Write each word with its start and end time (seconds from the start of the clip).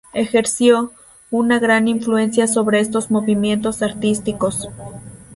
Ejerció, 0.13 0.93
una 1.29 1.59
gran 1.59 1.87
influencia 1.87 2.47
sobre 2.47 2.81
otros 2.81 3.11
movimientos 3.11 3.83
artísticos. 3.83 4.67